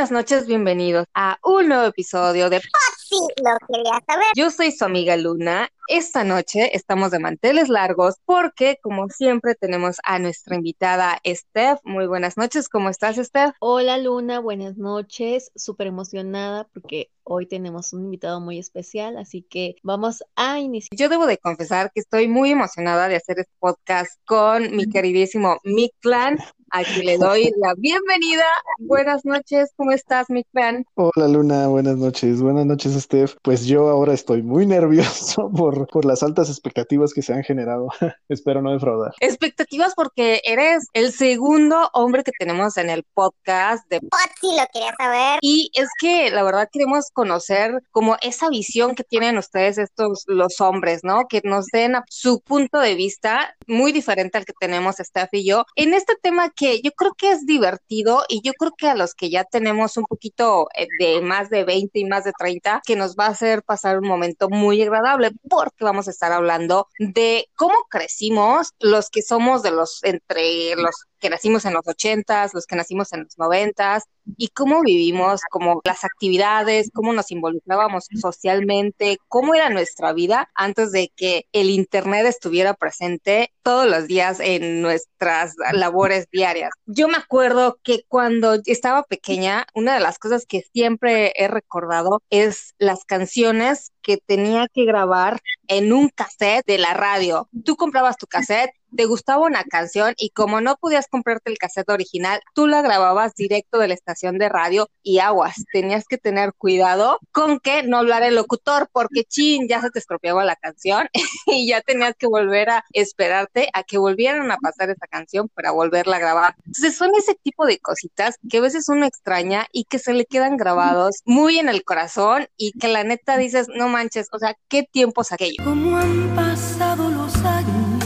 [0.00, 2.62] buenas noches, bienvenidos a un nuevo episodio de
[3.10, 4.28] Sí, lo quería saber.
[4.34, 5.68] Yo soy su amiga Luna.
[5.88, 11.80] Esta noche estamos de manteles largos porque, como siempre, tenemos a nuestra invitada Steph.
[11.84, 13.52] Muy buenas noches, ¿cómo estás, Steph?
[13.58, 15.50] Hola Luna, buenas noches.
[15.54, 20.96] Súper emocionada porque hoy tenemos un invitado muy especial, así que vamos a iniciar.
[20.96, 25.58] Yo debo de confesar que estoy muy emocionada de hacer este podcast con mi queridísimo
[25.64, 26.38] Mick Clan.
[26.72, 28.44] Aquí le doy la bienvenida.
[28.78, 30.84] Buenas noches, ¿cómo estás, Mick Clan?
[30.94, 32.40] Hola Luna, buenas noches.
[32.40, 33.34] Buenas noches, Steph.
[33.42, 37.88] Pues yo ahora estoy muy nervioso por, por las altas expectativas que se han generado.
[38.28, 39.12] Espero no defraudar.
[39.20, 43.98] Expectativas porque eres el segundo hombre que tenemos en el podcast de
[44.40, 45.38] Sí, lo quería saber.
[45.42, 50.60] Y es que la verdad queremos conocer como esa visión que tienen ustedes estos los
[50.60, 51.26] hombres, ¿no?
[51.28, 55.44] Que nos den a- su punto de vista muy diferente al que tenemos Steph y
[55.44, 58.94] yo en este tema que yo creo que es divertido y yo creo que a
[58.94, 62.82] los que ya tenemos un poquito eh, de más de 20 y más de 30
[62.84, 66.86] que nos va a hacer pasar un momento muy agradable porque vamos a estar hablando
[66.98, 72.52] de cómo crecimos los que somos de los entre los que nacimos en los ochentas,
[72.52, 74.04] los que nacimos en los noventas,
[74.36, 80.92] y cómo vivimos, como las actividades, cómo nos involucrábamos socialmente, cómo era nuestra vida antes
[80.92, 86.70] de que el Internet estuviera presente todos los días en nuestras labores diarias.
[86.86, 92.22] Yo me acuerdo que cuando estaba pequeña, una de las cosas que siempre he recordado
[92.30, 97.48] es las canciones que tenía que grabar en un cassette de la radio.
[97.64, 101.90] Tú comprabas tu cassette, te gustaba una canción y como no podías comprarte el cassette
[101.90, 105.54] original, tú la grababas directo de la estación de radio y aguas.
[105.72, 109.98] Tenías que tener cuidado con que no hablara el locutor porque chin, ya se te
[109.98, 111.08] estropeaba la canción
[111.46, 115.70] y ya tenías que volver a esperarte a que volvieran a pasar esa canción para
[115.70, 116.54] volverla a grabar.
[116.66, 120.26] Entonces son ese tipo de cositas que a veces uno extraña y que se le
[120.26, 124.56] quedan grabados muy en el corazón y que la neta dices, no manches, o sea,
[124.68, 125.64] qué tiempos aquellos.
[125.64, 128.04] Cómo han pasado los años,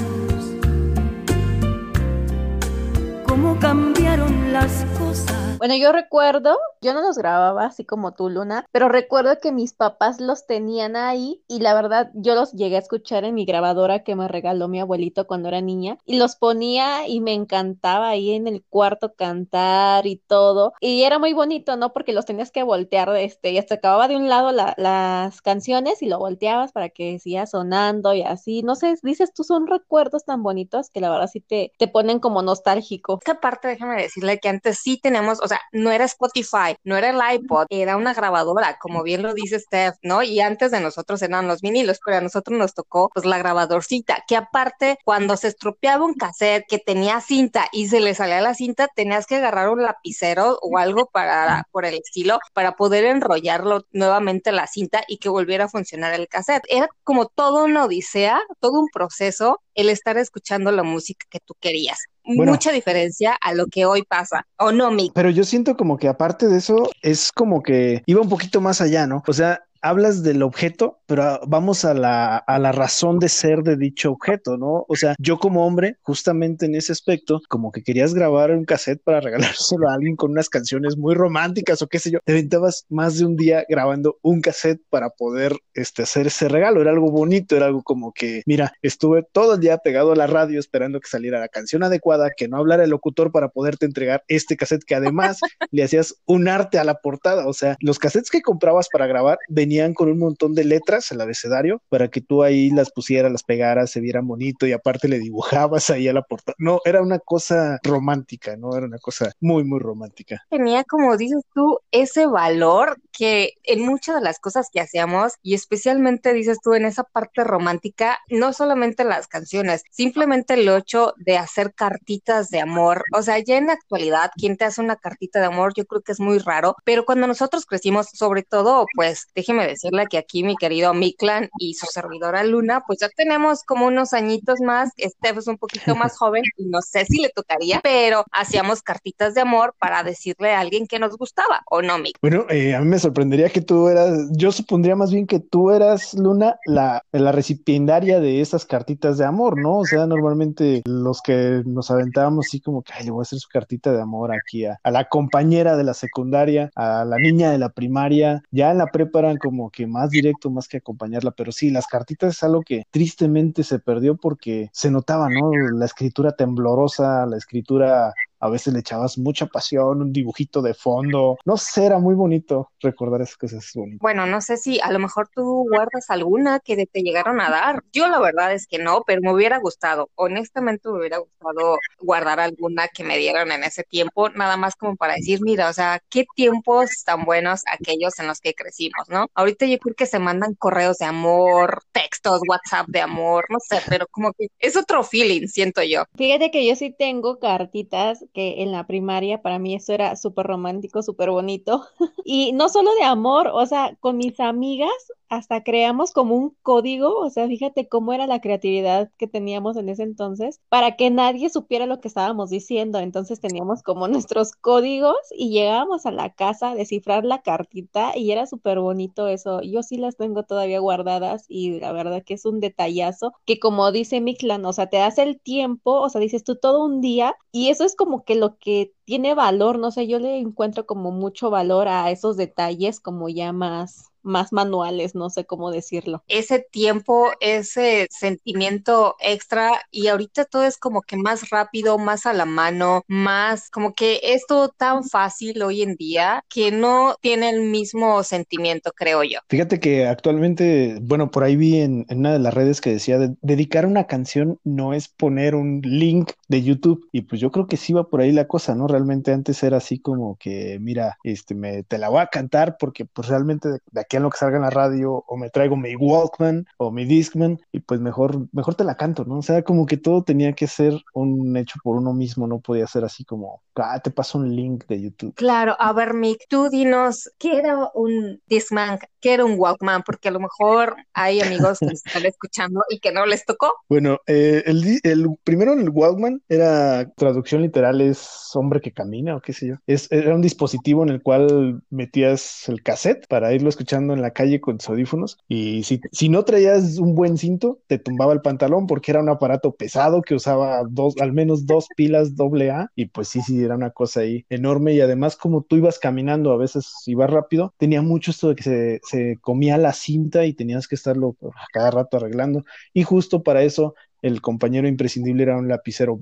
[3.26, 5.43] cómo cambiaron las cosas.
[5.64, 9.72] Bueno, yo recuerdo, yo no los grababa así como tú, Luna, pero recuerdo que mis
[9.72, 14.04] papás los tenían ahí y la verdad yo los llegué a escuchar en mi grabadora
[14.04, 18.32] que me regaló mi abuelito cuando era niña y los ponía y me encantaba ahí
[18.32, 20.74] en el cuarto cantar y todo.
[20.80, 21.94] Y era muy bonito, ¿no?
[21.94, 26.02] Porque los tenías que voltear este y hasta acababa de un lado la- las canciones
[26.02, 28.62] y lo volteabas para que siga sonando y así.
[28.62, 32.18] No sé, dices tú, son recuerdos tan bonitos que la verdad sí te, te ponen
[32.20, 33.18] como nostálgico.
[33.22, 37.10] Esta parte, déjame decirle que antes sí tenemos, o sea, no era Spotify, no era
[37.10, 40.22] el iPod, era una grabadora, como bien lo dice Steph, ¿no?
[40.22, 44.24] Y antes de nosotros eran los vinilos, pero a nosotros nos tocó pues la grabadorcita,
[44.26, 48.54] que aparte cuando se estropeaba un cassette que tenía cinta y se le salía la
[48.54, 53.84] cinta, tenías que agarrar un lapicero o algo para, por el estilo, para poder enrollarlo
[53.92, 56.64] nuevamente la cinta y que volviera a funcionar el cassette.
[56.68, 61.54] Era como toda una odisea, todo un proceso el estar escuchando la música que tú
[61.60, 61.98] querías.
[62.24, 62.52] Bueno.
[62.52, 65.12] Mucha diferencia a lo que hoy pasa, ¿o no, Mick?
[65.14, 68.80] Pero yo siento como que aparte de eso, es como que iba un poquito más
[68.80, 69.22] allá, ¿no?
[69.26, 73.76] O sea, hablas del objeto, pero vamos a la, a la razón de ser de
[73.76, 74.86] dicho objeto, ¿no?
[74.88, 79.02] O sea, yo como hombre, justamente en ese aspecto, como que querías grabar un cassette
[79.04, 79.20] para
[79.60, 83.18] regalárselo a alguien con unas canciones muy románticas o qué sé yo, te aventabas más
[83.18, 87.54] de un día grabando un cassette para poder este, hacer ese regalo, era algo bonito,
[87.54, 91.08] era algo como que, mira, estuve todo el día pegado a la radio esperando que
[91.08, 94.94] saliera la canción adecuada, que no hablara el locutor para poderte entregar este cassette que
[94.94, 95.40] además
[95.70, 99.36] le hacías un arte a la portada, o sea, los cassettes que comprabas para grabar
[99.48, 103.42] venían con un montón de letras, el abecedario, para que tú ahí las pusieras, las
[103.42, 106.54] pegaras, se viera bonito y aparte le dibujabas ahí a la portada.
[106.58, 110.42] No, era una cosa romántica, no era una cosa muy, muy romántica.
[110.50, 115.54] tenía, como dices tú, ese valor que en muchas de las cosas que hacíamos, y
[115.54, 121.38] especialmente dices tú en esa parte romántica, no solamente las canciones, simplemente el hecho de
[121.38, 123.04] hacer cartitas de amor.
[123.12, 126.02] O sea, ya en la actualidad, quien te hace una cartita de amor, yo creo
[126.02, 130.42] que es muy raro, pero cuando nosotros crecimos, sobre todo, pues déjeme decirle que aquí
[130.42, 135.38] mi querido Miklan y su servidora Luna, pues ya tenemos como unos añitos más, Steph
[135.38, 139.42] es un poquito más joven, y no sé si le tocaría, pero hacíamos cartitas de
[139.42, 142.18] amor para decirle a alguien que nos gustaba, ¿o no, Mick?
[142.20, 145.70] Bueno, eh, a mí me sorprendería que tú eras, yo supondría más bien que tú
[145.70, 149.78] eras, Luna, la, la recipiendaria de esas cartitas de amor, ¿no?
[149.78, 153.38] O sea, normalmente los que nos aventábamos así como que, ay, le voy a hacer
[153.38, 157.50] su cartita de amor aquí a, a la compañera de la secundaria, a la niña
[157.50, 161.32] de la primaria, ya en la prepa eran como que más directo, más que acompañarla,
[161.32, 165.50] pero sí, las cartitas es algo que tristemente se perdió porque se notaba, ¿no?
[165.72, 171.38] La escritura temblorosa, la escritura a veces le echabas mucha pasión, un dibujito de fondo,
[171.46, 174.00] no sé, era muy bonito recordar esas cosas bonitas.
[174.00, 177.82] Bueno, no sé si a lo mejor tú guardas alguna que te llegaron a dar.
[177.90, 182.38] Yo la verdad es que no, pero me hubiera gustado, honestamente me hubiera gustado guardar
[182.38, 186.02] alguna que me dieron en ese tiempo, nada más como para decir, mira, o sea,
[186.10, 189.28] qué tiempos tan buenos aquellos en los que crecimos, ¿no?
[189.34, 193.80] Ahorita yo creo que se mandan correos de amor, textos, WhatsApp de amor, no sé,
[193.88, 196.04] pero como que es otro feeling, siento yo.
[196.14, 200.46] Fíjate que yo sí tengo cartitas que en la primaria para mí eso era súper
[200.46, 201.86] romántico, súper bonito.
[202.24, 204.90] y no solo de amor, o sea, con mis amigas
[205.28, 209.88] hasta creamos como un código, o sea, fíjate cómo era la creatividad que teníamos en
[209.88, 212.98] ese entonces, para que nadie supiera lo que estábamos diciendo.
[212.98, 218.30] Entonces teníamos como nuestros códigos y llegábamos a la casa a descifrar la cartita y
[218.32, 219.60] era súper bonito eso.
[219.62, 223.90] Yo sí las tengo todavía guardadas y la verdad que es un detallazo que como
[223.92, 227.36] dice Miklan, o sea, te das el tiempo, o sea, dices tú todo un día
[227.52, 231.10] y eso es como que lo que tiene valor, no sé, yo le encuentro como
[231.12, 236.22] mucho valor a esos detalles como ya más más manuales, no sé cómo decirlo.
[236.28, 242.32] Ese tiempo, ese sentimiento extra y ahorita todo es como que más rápido, más a
[242.32, 247.50] la mano, más como que es todo tan fácil hoy en día que no tiene
[247.50, 249.38] el mismo sentimiento, creo yo.
[249.48, 253.86] Fíjate que actualmente, bueno, por ahí vi en, una de las redes que decía, dedicar
[253.86, 257.92] una canción no es poner un link de YouTube y pues yo creo que sí
[257.92, 258.86] va por ahí la cosa, ¿no?
[258.86, 263.04] Realmente antes era así como que, mira, este, me, te la voy a cantar porque
[263.04, 265.94] pues realmente de aquí en lo que salga en la radio, o me traigo mi
[265.96, 269.38] Walkman o mi Discman, y pues mejor, mejor te la canto, ¿no?
[269.38, 272.86] O sea, como que todo tenía que ser un hecho por uno mismo, no podía
[272.86, 275.34] ser así como, ah, te paso un link de YouTube.
[275.34, 278.98] Claro, a ver, Mick, tú dinos, ¿qué era un Discman?
[279.20, 280.02] ¿Qué era un Walkman?
[280.02, 283.72] Porque a lo mejor hay amigos que están escuchando y que no les tocó.
[283.88, 289.40] Bueno, eh, el, el, primero el Walkman era, traducción literal es hombre que camina o
[289.40, 289.74] qué sé yo.
[289.86, 294.32] Es, era un dispositivo en el cual metías el cassette para irlo escuchando en la
[294.32, 298.42] calle con tus audífonos y si, si no traías un buen cinto, te tumbaba el
[298.42, 302.90] pantalón porque era un aparato pesado que usaba dos, al menos dos pilas doble A
[302.94, 306.52] y pues sí, sí, era una cosa ahí enorme y además como tú ibas caminando,
[306.52, 310.52] a veces ibas rápido, tenía mucho esto de que se, se comía la cinta y
[310.52, 311.36] tenías que estarlo
[311.72, 316.18] cada rato arreglando y justo para eso el compañero imprescindible era un lapicero.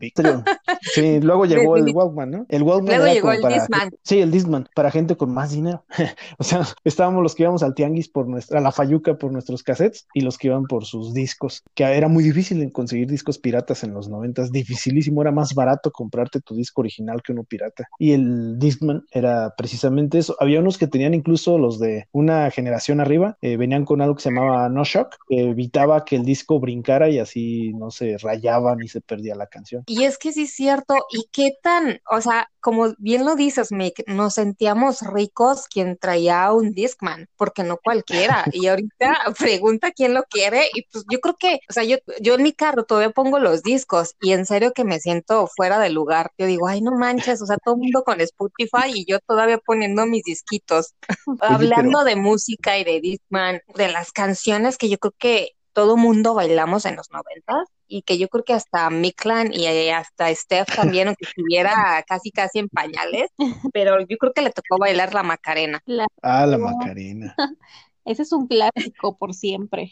[0.81, 2.46] Sí, luego llegó el Walkman, ¿no?
[2.49, 3.90] El Walkman luego llegó el Disman.
[4.02, 5.84] Sí, el Disman, para gente con más dinero.
[6.38, 9.62] o sea, estábamos los que íbamos al tianguis por nuestra, a la Fayuca por nuestros
[9.62, 13.84] cassettes y los que iban por sus discos, que era muy difícil conseguir discos piratas
[13.84, 17.87] en los noventas, dificilísimo, era más barato comprarte tu disco original que uno pirata.
[18.00, 20.34] Y el Disman era precisamente eso.
[20.40, 24.22] Había unos que tenían incluso los de una generación arriba, eh, venían con algo que
[24.22, 28.82] se llamaba No Shock, que evitaba que el disco brincara y así no se rayaban
[28.82, 29.84] y se perdía la canción.
[29.86, 33.72] Y es que sí es cierto, y qué tan, o sea, como bien lo dices,
[33.72, 38.44] Mick, nos sentíamos ricos quien traía un Discman, porque no cualquiera.
[38.62, 42.34] Y ahorita pregunta quién lo quiere, y pues yo creo que, o sea, yo, yo
[42.34, 45.90] en mi carro todavía pongo los discos, y en serio que me siento fuera de
[45.90, 46.30] lugar.
[46.38, 49.58] Yo digo, ay, no manches, o sea, todo el mundo con Spotify y yo todavía
[49.58, 50.94] poniendo mis disquitos,
[51.40, 56.34] hablando de música y de Discman, de las canciones que yo creo que todo mundo
[56.34, 60.74] bailamos en los noventas y que yo creo que hasta Miklan y eh, hasta Steph
[60.74, 63.28] también, aunque estuviera casi casi en pañales,
[63.74, 65.82] pero yo creo que le tocó bailar la Macarena.
[66.22, 67.34] Ah, la Macarena.
[68.05, 69.88] Ese es un clásico por siempre.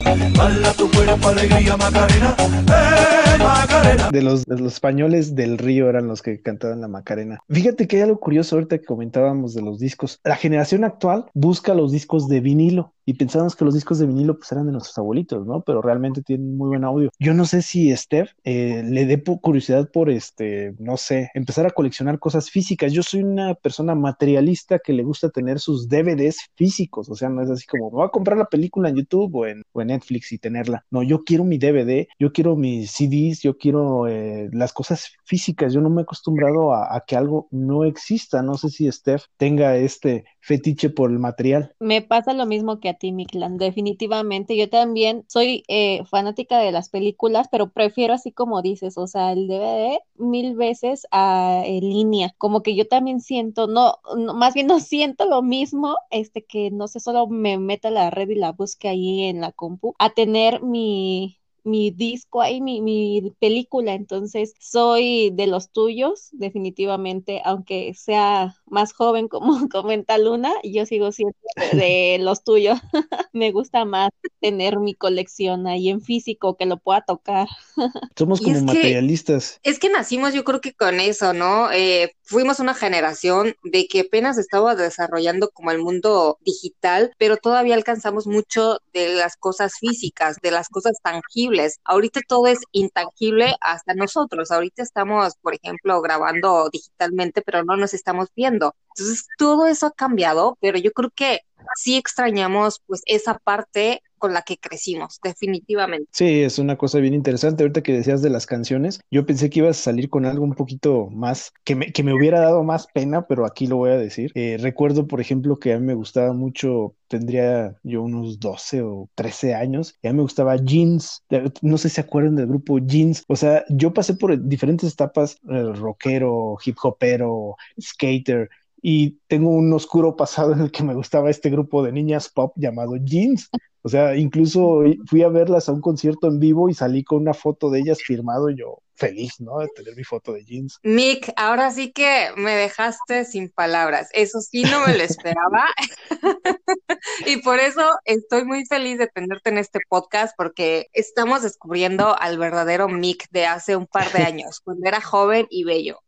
[4.10, 7.38] De los, de los españoles del río eran los que cantaban la Macarena.
[7.48, 10.18] Fíjate que hay algo curioso ahorita que comentábamos de los discos.
[10.24, 14.36] La generación actual busca los discos de vinilo y pensábamos que los discos de vinilo
[14.36, 15.62] pues eran de nuestros abuelitos, ¿no?
[15.62, 17.10] Pero realmente tienen muy buen audio.
[17.18, 21.70] Yo no sé si Steph eh, le dé curiosidad por este, no sé, empezar a
[21.70, 22.92] coleccionar cosas físicas.
[22.92, 27.42] Yo soy una persona materialista que le gusta tener sus DVDs físicos, o sea, no
[27.42, 30.30] es así como, voy a comprar la película en YouTube o en, o en Netflix
[30.30, 30.84] y tenerla.
[30.92, 35.72] No, yo quiero mi DVD, yo quiero mis CDs, yo quiero eh, las cosas físicas.
[35.72, 38.40] Yo no me he acostumbrado a, a que algo no exista.
[38.40, 41.74] No sé si Steph tenga este fetiche por el material.
[41.80, 44.56] Me pasa lo mismo que a definitivamente.
[44.56, 49.32] Yo también soy eh, fanática de las películas, pero prefiero así como dices, o sea,
[49.32, 52.34] el DVD mil veces a línea.
[52.38, 53.98] Como que yo también siento, no,
[54.34, 58.28] más bien no siento lo mismo, este que no sé, solo me meta la red
[58.30, 63.32] y la busque ahí en la compu, a tener mi mi disco ahí, mi, mi
[63.38, 70.72] película, entonces soy de los tuyos, definitivamente, aunque sea más joven, como comenta Luna, y
[70.74, 71.34] yo sigo siendo
[71.72, 72.78] de los tuyos.
[73.32, 74.10] Me gusta más
[74.40, 77.48] tener mi colección ahí en físico, que lo pueda tocar.
[78.16, 79.60] Somos como es que- materialistas.
[79.62, 81.70] Es que nacimos yo creo que con eso, ¿no?
[81.72, 87.74] Eh, fuimos una generación de que apenas estaba desarrollando como el mundo digital, pero todavía
[87.74, 91.80] alcanzamos mucho de las cosas físicas, de las cosas tangibles.
[91.84, 94.50] Ahorita todo es intangible hasta nosotros.
[94.50, 98.59] Ahorita estamos, por ejemplo, grabando digitalmente, pero no nos estamos viendo.
[98.96, 101.40] Entonces, todo eso ha cambiado, pero yo creo que
[101.76, 106.08] sí extrañamos pues esa parte con la que crecimos, definitivamente.
[106.12, 107.64] Sí, es una cosa bien interesante.
[107.64, 110.54] Ahorita que decías de las canciones, yo pensé que ibas a salir con algo un
[110.54, 113.96] poquito más, que me, que me hubiera dado más pena, pero aquí lo voy a
[113.96, 114.30] decir.
[114.34, 119.08] Eh, recuerdo, por ejemplo, que a mí me gustaba mucho, tendría yo unos 12 o
[119.16, 121.24] 13 años, y a mí me gustaba Jeans.
[121.62, 123.24] No sé si se acuerdan del grupo Jeans.
[123.26, 128.50] O sea, yo pasé por diferentes etapas, eh, rockero, hip hopero, skater.
[128.82, 132.52] Y tengo un oscuro pasado en el que me gustaba este grupo de niñas pop
[132.56, 133.50] llamado Jeans.
[133.82, 137.34] O sea, incluso fui a verlas a un concierto en vivo y salí con una
[137.34, 139.58] foto de ellas firmado, y yo feliz, ¿no?
[139.58, 140.78] De tener mi foto de jeans.
[140.82, 144.08] Mick, ahora sí que me dejaste sin palabras.
[144.12, 145.64] Eso sí no me lo esperaba.
[147.26, 152.38] Y por eso estoy muy feliz de tenerte en este podcast porque estamos descubriendo al
[152.38, 155.98] verdadero Mick de hace un par de años, cuando era joven y bello.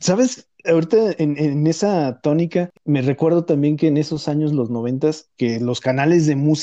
[0.00, 0.48] ¿Sabes?
[0.64, 5.60] Ahorita en, en esa tónica, me recuerdo también que en esos años, los noventas, que
[5.60, 6.55] los canales de música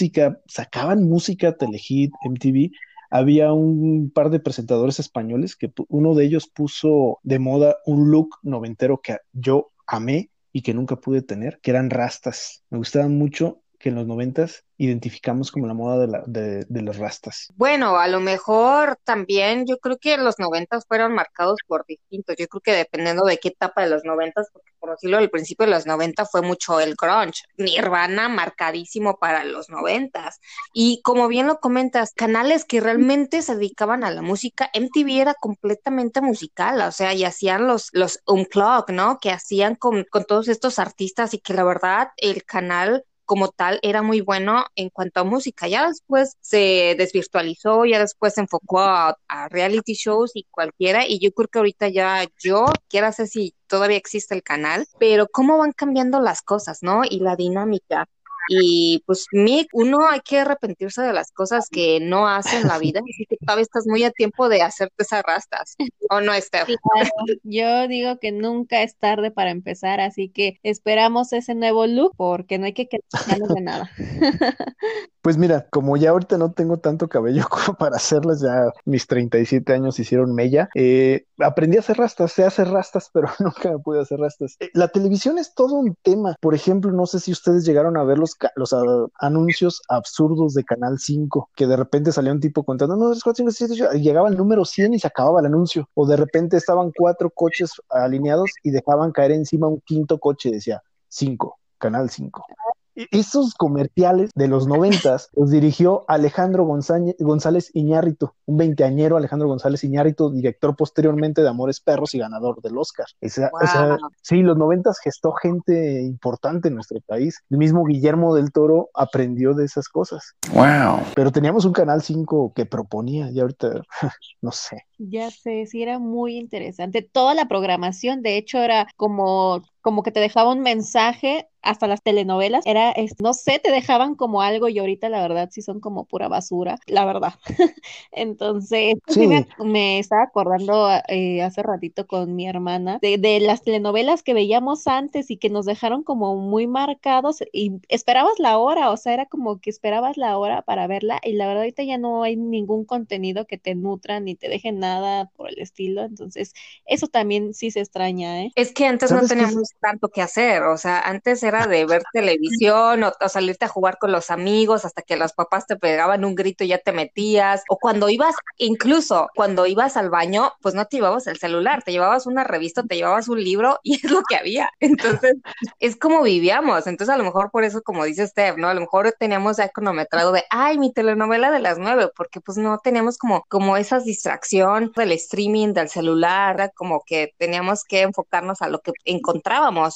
[0.48, 2.72] sacaban música, Telehit, MTV,
[3.10, 8.38] había un par de presentadores españoles que uno de ellos puso de moda un look
[8.42, 12.64] noventero que yo amé y que nunca pude tener, que eran rastas.
[12.70, 16.82] Me gustaban mucho que en los noventas identificamos como la moda de, la, de, de
[16.82, 17.48] las rastas.
[17.56, 22.36] Bueno, a lo mejor también yo creo que los noventas fueron marcados por distintos.
[22.38, 25.66] Yo creo que dependiendo de qué etapa de los noventas, porque por decirlo, al principio
[25.66, 27.44] de los noventa fue mucho el grunge.
[27.58, 30.42] Nirvana marcadísimo para los noventas.
[30.74, 35.36] Y como bien lo comentas, canales que realmente se dedicaban a la música, MTV era
[35.36, 39.20] completamente musical, o sea, y hacían los, los unplug, ¿no?
[39.22, 43.80] Que hacían con, con todos estos artistas y que la verdad el canal como tal
[43.82, 45.68] era muy bueno en cuanto a música.
[45.68, 49.18] Ya después se desvirtualizó, ya después se enfocó a,
[49.50, 53.98] reality shows y cualquiera, y yo creo que ahorita ya yo, quiero sé si todavía
[53.98, 57.02] existe el canal, pero cómo van cambiando las cosas, ¿no?
[57.10, 58.08] Y la dinámica.
[58.50, 62.78] Y pues, Mick, uno hay que arrepentirse de las cosas que no hace en la
[62.78, 65.76] vida, así que todavía estás muy a tiempo de hacerte esas rastas,
[66.10, 66.68] ¿o no, Steph?
[66.68, 67.10] Claro,
[67.44, 72.58] yo digo que nunca es tarde para empezar, así que esperamos ese nuevo look porque
[72.58, 73.92] no hay que quedarnos de nada.
[75.24, 79.72] Pues mira, como ya ahorita no tengo tanto cabello como para hacerlas, ya mis 37
[79.72, 84.02] años hicieron mella, eh, aprendí a hacer rastas, sé hacer rastas, pero nunca me pude
[84.02, 84.58] hacer rastas.
[84.60, 86.36] Eh, la televisión es todo un tema.
[86.42, 88.84] Por ejemplo, no sé si ustedes llegaron a ver los, los ah,
[89.18, 93.38] anuncios absurdos de Canal 5, que de repente salía un tipo contando, no, 3, 4,
[93.38, 95.88] 5, 6, 7, 8, y llegaba el número 100 y se acababa el anuncio.
[95.94, 100.84] O de repente estaban cuatro coches alineados y dejaban caer encima un quinto coche, decía
[101.08, 102.46] 5, Canal 5.
[102.96, 109.48] E- Esos comerciales de los noventas los dirigió Alejandro González, González Iñárritu, un veinteañero Alejandro
[109.48, 113.06] González Iñárritu, director posteriormente de Amores Perros y ganador del Oscar.
[113.22, 117.44] O sea, sí, los noventas gestó gente importante en nuestro país.
[117.50, 120.34] El mismo Guillermo del Toro aprendió de esas cosas.
[120.54, 121.02] Wow.
[121.16, 123.82] Pero teníamos un canal 5 que proponía y ahorita
[124.42, 124.84] no sé.
[124.98, 127.02] Ya sé, sí era muy interesante.
[127.02, 132.04] Toda la programación, de hecho, era como, como que te dejaba un mensaje, hasta las
[132.04, 135.82] telenovelas, era, este, no sé, te dejaban como algo y ahorita la verdad sí son
[135.82, 137.36] como pura basura, la verdad.
[138.12, 139.28] Entonces, sí Sí.
[139.28, 144.34] me, me estaba acordando eh, hace ratito con mi hermana de, de las telenovelas que
[144.34, 149.14] veíamos antes y que nos dejaron como muy marcados y esperabas la hora, o sea,
[149.14, 152.36] era como que esperabas la hora para verla y la verdad ahorita ya no hay
[152.38, 156.54] ningún contenido que te nutra ni te deje nada por el estilo, entonces
[156.86, 158.56] eso también sí se extraña, ¿eh?
[158.56, 163.04] Es que antes no teníamos tanto que hacer, o sea, antes era de ver televisión
[163.04, 166.36] o, o salirte a jugar con los amigos hasta que los papás te pegaban un
[166.36, 170.86] grito y ya te metías, o cuando ibas, incluso cuando ibas al baño, pues no
[170.86, 174.22] te llevabas el celular, te llevabas una revista, te llevabas un libro y es lo
[174.24, 174.70] que había.
[174.80, 175.36] Entonces,
[175.80, 176.88] es como vivíamos.
[176.88, 178.70] Entonces, a lo mejor por eso, como dice Steph, ¿no?
[178.70, 182.58] A lo mejor teníamos ya cronometrado de, ay, mi telenovela de las nueve, porque pues
[182.58, 188.62] no teníamos como, como esa distracción del streaming, del celular, como que teníamos que enfocarnos
[188.62, 188.92] a lo que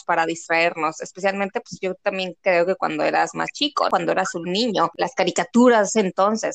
[0.05, 4.43] para distraernos, especialmente pues yo también creo que cuando eras más chico, cuando eras un
[4.43, 6.53] niño, las caricaturas entonces,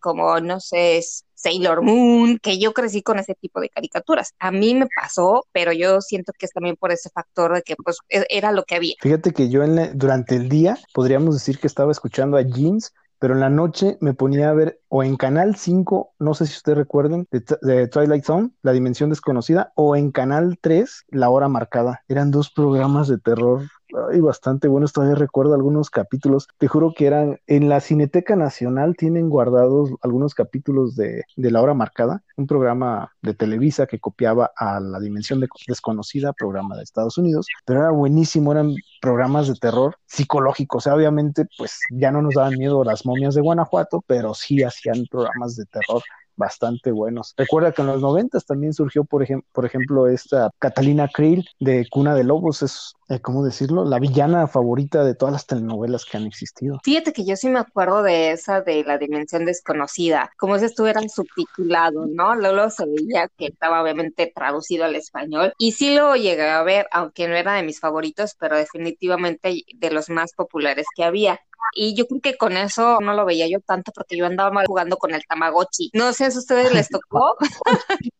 [0.00, 1.00] como no sé,
[1.34, 4.34] Sailor Moon, que yo crecí con ese tipo de caricaturas.
[4.38, 7.76] A mí me pasó, pero yo siento que es también por ese factor de que
[7.76, 8.94] pues e- era lo que había.
[9.00, 12.92] Fíjate que yo en la- durante el día podríamos decir que estaba escuchando a Jeans,
[13.20, 16.56] pero en la noche me ponía a ver o en Canal 5, no sé si
[16.56, 22.02] ustedes recuerden, de, Twilight Zone, La Dimensión Desconocida, o en Canal 3, La Hora Marcada.
[22.08, 23.62] Eran dos programas de terror
[24.10, 26.48] ay, bastante buenos, todavía recuerdo algunos capítulos.
[26.58, 31.62] Te juro que eran en la Cineteca Nacional, tienen guardados algunos capítulos de, de La
[31.62, 36.82] Hora Marcada, un programa de Televisa que copiaba a La Dimensión de- Desconocida, programa de
[36.82, 42.10] Estados Unidos, pero era buenísimo, eran programas de terror psicológico, o sea, obviamente pues ya
[42.10, 46.02] no nos daban miedo las momias de Guanajuato, pero sí hacían programas de terror
[46.36, 47.34] bastante buenos.
[47.36, 52.14] Recuerda que en los noventas también surgió, por, por ejemplo, esta Catalina Krill de Cuna
[52.14, 53.84] de Lobos, es, eh, ¿cómo decirlo?
[53.84, 56.78] La villana favorita de todas las telenovelas que han existido.
[56.84, 61.00] Fíjate que yo sí me acuerdo de esa de la dimensión desconocida, como si estuviera
[61.08, 62.36] subtitulado, ¿no?
[62.36, 66.86] Luego se veía que estaba obviamente traducido al español y sí lo llegué a ver,
[66.92, 71.40] aunque no era de mis favoritos, pero definitivamente de los más populares que había.
[71.74, 74.66] Y yo creo que con eso no lo veía yo tanto porque yo andaba mal
[74.66, 75.90] jugando con el Tamagotchi.
[75.94, 77.36] No sé si a ustedes les tocó.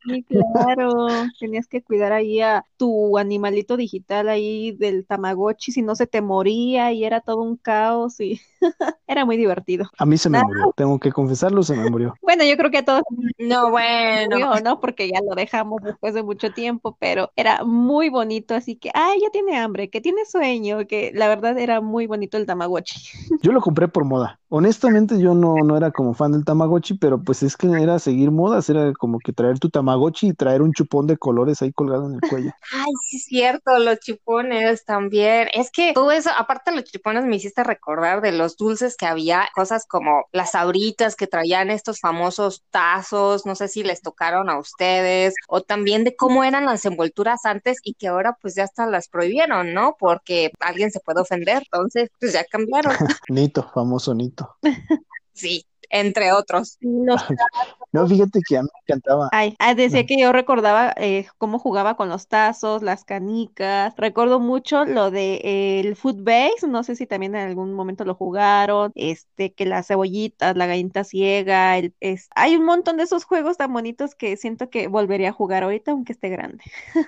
[0.05, 5.95] Sí, claro, tenías que cuidar ahí a tu animalito digital ahí del Tamagotchi, si no
[5.95, 8.41] se te moría y era todo un caos y
[9.07, 9.89] era muy divertido.
[9.99, 12.15] A mí se me murió, tengo que confesarlo, se me murió.
[12.23, 13.03] Bueno, yo creo que a todos
[13.39, 14.31] No, bueno.
[14.31, 14.81] murió, ¿no?
[14.81, 19.21] Porque ya lo dejamos después de mucho tiempo, pero era muy bonito, así que, ay,
[19.23, 23.01] ya tiene hambre, que tiene sueño, que la verdad era muy bonito el Tamagotchi.
[23.43, 24.40] Yo lo compré por moda.
[24.53, 28.33] Honestamente, yo no, no era como fan del Tamagotchi, pero pues es que era seguir
[28.33, 32.09] modas, era como que traer tu Tamagotchi y traer un chupón de colores ahí colgado
[32.09, 32.51] en el cuello.
[32.73, 35.47] Ay, sí es cierto, los chupones también.
[35.55, 39.07] Es que todo eso, aparte de los chupones, me hiciste recordar de los dulces que
[39.07, 44.51] había, cosas como las sabritas que traían estos famosos tazos, no sé si les tocaron
[44.51, 48.65] a ustedes, o también de cómo eran las envolturas antes y que ahora pues ya
[48.65, 49.95] hasta las prohibieron, ¿no?
[49.97, 52.95] Porque alguien se puede ofender, entonces pues ya cambiaron.
[53.29, 54.40] Nito, famoso Nito.
[55.33, 56.77] Sí, entre otros.
[56.81, 57.23] Los
[57.93, 59.33] No, fíjate que a mí encantaba.
[59.33, 60.07] Ay, ah, decía Ujú.
[60.07, 63.95] que yo recordaba eh, cómo jugaba con los tazos, las canicas.
[63.97, 68.05] Recuerdo mucho lo de eh, el food base, no sé si también en algún momento
[68.05, 68.91] lo jugaron.
[68.97, 72.29] Este, que las cebollitas, la gallinita ciega, el, es...
[72.35, 75.93] hay un montón de esos juegos tan bonitos que siento que volvería a jugar ahorita,
[75.93, 76.65] aunque esté grande.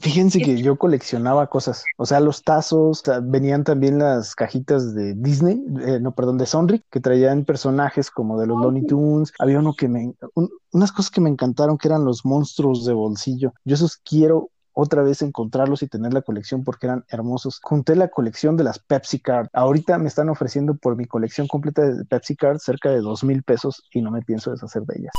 [0.00, 5.60] Fíjense que yo coleccionaba cosas, o sea, los tazos, venían también las cajitas de Disney,
[5.84, 9.32] eh, no, perdón, de Sonric, que traían personajes como de los Looney Tunes.
[9.40, 13.52] Había uno que me, un- unas cosas que encantaron que eran los monstruos de bolsillo.
[13.64, 17.58] Yo esos quiero otra vez encontrarlos y tener la colección porque eran hermosos.
[17.62, 19.48] Junté la colección de las Pepsi Card.
[19.52, 23.42] Ahorita me están ofreciendo por mi colección completa de Pepsi Card cerca de dos mil
[23.42, 25.12] pesos y no me pienso deshacer de ellas.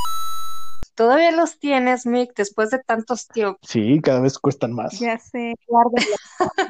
[1.00, 3.62] Todavía los tienes, Mick, después de tantos tiempos.
[3.66, 5.00] Sí, cada vez cuestan más.
[5.00, 6.16] Ya sé, guárdenlo,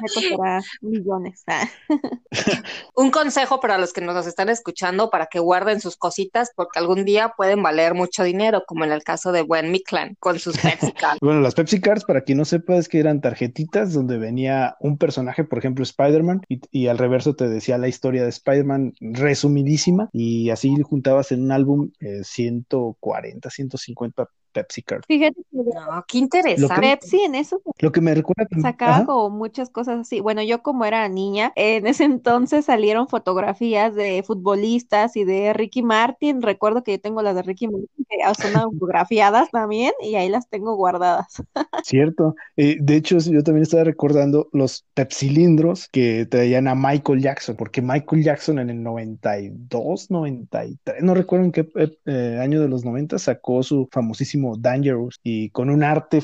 [0.00, 1.42] me costará millones.
[1.48, 1.68] Ah.
[2.94, 7.04] Un consejo para los que nos están escuchando para que guarden sus cositas porque algún
[7.04, 10.92] día pueden valer mucho dinero, como en el caso de Buen Miklan con sus Pepsi
[10.92, 11.18] Cards.
[11.20, 14.96] Bueno, las Pepsi Cards, para quien no sepa, es que eran tarjetitas donde venía un
[14.96, 20.08] personaje, por ejemplo, Spider-Man, y, y al reverso te decía la historia de Spider-Man resumidísima,
[20.12, 25.06] y así juntabas en un álbum eh, 140, 150 but Pepsi Cards.
[25.06, 26.80] Fíjate que No, qué interesante.
[26.80, 29.06] Pepsi en eso Lo que me recuerda también- Sacaba Ajá.
[29.06, 30.20] como muchas cosas así.
[30.20, 35.82] Bueno, yo como era niña, en ese entonces salieron fotografías de futbolistas y de Ricky
[35.82, 36.42] Martin.
[36.42, 40.48] Recuerdo que yo tengo las de Ricky Martin, que son autografiadas también, y ahí las
[40.48, 41.26] tengo guardadas.
[41.84, 42.34] Cierto.
[42.56, 47.82] Eh, de hecho, yo también estaba recordando los pepsilindros que traían a Michael Jackson, porque
[47.82, 52.84] Michael Jackson en el 92, 93, no recuerdo en qué eh, eh, año de los
[52.84, 56.22] 90 sacó su famosísimo Dangerous y con un arte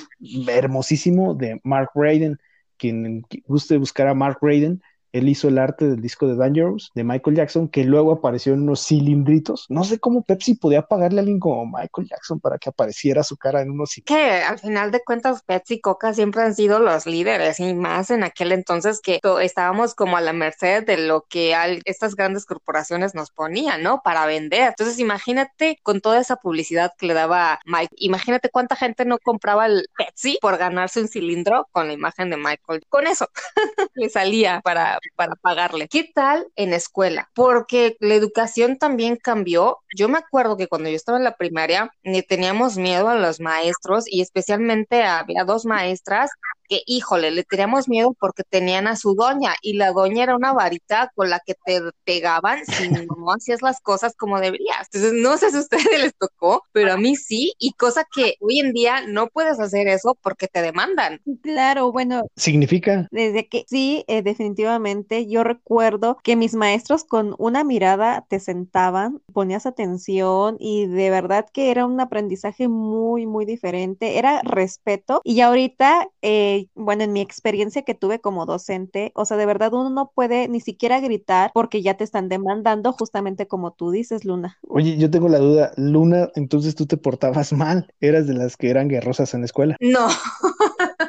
[0.48, 2.38] hermosísimo de Mark Raiden.
[2.76, 7.04] Quien guste buscar a Mark Raiden, él hizo el arte del disco de Dangerous de
[7.04, 9.66] Michael Jackson, que luego apareció en unos cilindritos.
[9.68, 13.36] No sé cómo Pepsi podía pagarle a alguien como Michael Jackson para que apareciera su
[13.36, 17.06] cara en unos que al final de cuentas Pepsi y Coca siempre han sido los
[17.06, 21.54] líderes y más en aquel entonces que estábamos como a la merced de lo que
[21.84, 24.02] estas grandes corporaciones nos ponían, ¿no?
[24.02, 24.68] Para vender.
[24.68, 29.66] Entonces imagínate con toda esa publicidad que le daba Mike, imagínate cuánta gente no compraba
[29.66, 32.82] el Pepsi por ganarse un cilindro con la imagen de Michael.
[32.88, 33.28] Con eso
[33.94, 35.88] le salía para, para pagarle.
[35.88, 37.30] ¿Qué tal en escuela?
[37.34, 39.78] Porque la educación también cambió.
[39.96, 43.40] Yo me acuerdo que cuando yo estaba en la primaria, le teníamos miedo a los
[43.40, 46.30] maestros y especialmente había dos maestras
[46.68, 50.52] que, híjole, le teníamos miedo porque tenían a su doña y la doña era una
[50.52, 54.88] varita con la que te pegaban si no hacías las cosas como deberías.
[54.92, 58.34] Entonces, no sé si a ustedes les tocó, pero a mí sí, y cosa que
[58.40, 61.20] hoy en día no puedes hacer eso porque te demandan.
[61.42, 67.64] Claro, bueno, Significa, desde que sí, eh, definitivamente, yo recuerdo que mis maestros con una
[67.64, 74.18] mirada te sentaban, ponías atención y de verdad que era un aprendizaje muy, muy diferente,
[74.18, 79.36] era respeto y ahorita, eh, bueno, en mi experiencia que tuve como docente, o sea,
[79.36, 83.72] de verdad uno no puede ni siquiera gritar porque ya te están demandando, justamente como
[83.72, 84.58] tú dices, Luna.
[84.68, 88.70] oye, yo tengo la duda, Luna, entonces tú te portabas mal, eras de las que
[88.70, 89.76] eran guerrosas en la escuela.
[89.80, 90.08] No,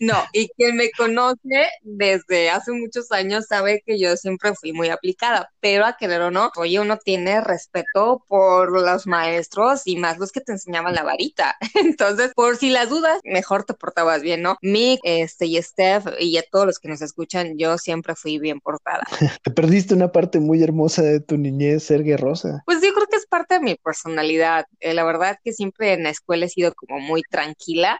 [0.00, 4.88] no, y quien me conoce desde hace muchos años sabe que yo siempre fui muy
[4.88, 10.18] aplicada, pero a querer o no, oye, uno tiene respeto por los maestros y más
[10.18, 11.56] los que te enseñaban la varita.
[11.74, 14.56] Entonces, por si las dudas, mejor te portabas bien, ¿no?
[14.62, 18.60] Mick, este, y Steph, y a todos los que nos escuchan, yo siempre fui bien
[18.60, 19.02] portada.
[19.42, 22.62] Te perdiste una parte muy hermosa de tu niñez, ser guerrosa.
[22.66, 24.66] Pues yo creo que es parte de mi personalidad.
[24.80, 27.98] Eh, la verdad que siempre en la escuela he sido como muy tranquila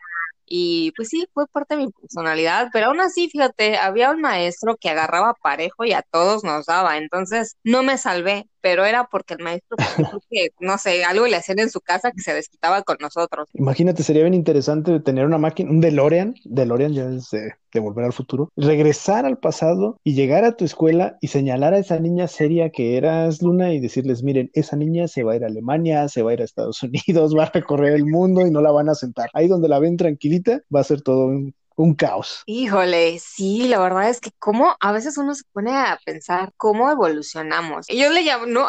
[0.52, 4.76] y pues sí, fue parte de mi personalidad, pero aún así, fíjate, había un maestro
[4.76, 9.34] que agarraba parejo y a todos nos daba, entonces no me salvé, pero era porque
[9.34, 12.82] el maestro, pues, que, no sé, algo le hacían en su casa que se desquitaba
[12.82, 13.48] con nosotros.
[13.54, 18.04] Imagínate, sería bien interesante tener una máquina, un DeLorean, DeLorean ya es de, de volver
[18.04, 22.28] al futuro, regresar al pasado y llegar a tu escuela y señalar a esa niña
[22.28, 26.08] seria que eras, Luna, y decirles, miren, esa niña se va a ir a Alemania,
[26.08, 28.70] se va a ir a Estados Unidos, va a recorrer el mundo y no la
[28.70, 29.30] van a sentar.
[29.34, 32.42] Ahí donde la ven tranquilita, va a ser todo un, un caos.
[32.46, 36.90] Híjole, sí, la verdad es que como a veces uno se pone a pensar cómo
[36.90, 37.88] evolucionamos.
[37.88, 38.68] Y Yo le llamo, no,